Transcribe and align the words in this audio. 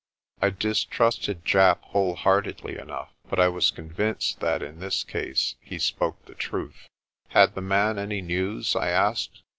I 0.41 0.49
distrusted 0.49 1.45
Japp 1.45 1.83
wholeheartedly 1.83 2.75
enough, 2.75 3.11
but 3.29 3.39
I 3.39 3.49
was 3.49 3.69
con 3.69 3.91
vinced 3.91 4.39
that 4.39 4.63
in 4.63 4.79
this 4.79 5.03
case 5.03 5.57
he 5.61 5.77
spoke 5.77 6.25
the 6.25 6.33
truth. 6.33 6.87
"Had 7.29 7.53
the 7.53 7.61
man 7.61 7.99
any 7.99 8.21
news?" 8.23 8.75
I 8.75 8.89
asked. 8.89 9.43